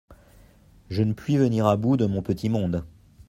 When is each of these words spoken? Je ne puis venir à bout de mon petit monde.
Je 0.89 1.03
ne 1.03 1.13
puis 1.13 1.37
venir 1.37 1.67
à 1.67 1.77
bout 1.77 1.95
de 1.95 2.07
mon 2.07 2.23
petit 2.23 2.49
monde. 2.49 2.87